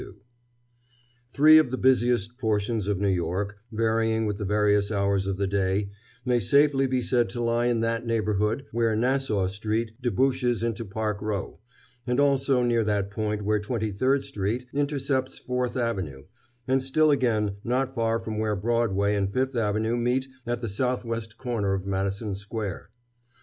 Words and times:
XXII 0.01 0.11
Three 1.31 1.57
of 1.59 1.69
the 1.69 1.77
busiest 1.77 2.39
portions 2.39 2.87
of 2.87 2.97
New 2.99 3.05
York, 3.07 3.57
varying 3.71 4.25
with 4.25 4.39
the 4.39 4.45
various 4.45 4.91
hours 4.91 5.27
of 5.27 5.37
the 5.37 5.45
day, 5.45 5.91
may 6.25 6.39
safely 6.39 6.87
be 6.87 7.03
said 7.03 7.29
to 7.29 7.39
lie 7.43 7.67
in 7.67 7.81
that 7.81 8.03
neighborhood 8.07 8.65
where 8.71 8.95
Nassau 8.95 9.45
Street 9.45 9.91
debouches 10.01 10.63
into 10.63 10.85
Park 10.85 11.21
Row, 11.21 11.59
and 12.07 12.19
also 12.19 12.63
near 12.63 12.83
that 12.83 13.11
point 13.11 13.43
where 13.43 13.59
Twenty 13.59 13.91
third 13.91 14.23
Street 14.23 14.65
intercepts 14.73 15.37
Fourth 15.37 15.77
Avenue, 15.77 16.23
and 16.67 16.81
still 16.81 17.11
again 17.11 17.57
not 17.63 17.93
far 17.93 18.17
from 18.19 18.39
where 18.39 18.55
Broadway 18.55 19.13
and 19.13 19.31
Fifth 19.31 19.55
Avenue 19.55 19.95
meet 19.95 20.27
at 20.47 20.61
the 20.63 20.69
southwest 20.69 21.37
corner 21.37 21.75
of 21.75 21.85
Madison 21.85 22.33
Square. 22.33 22.89